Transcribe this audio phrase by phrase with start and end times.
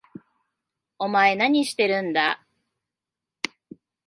[0.97, 2.43] お前何してるんだ？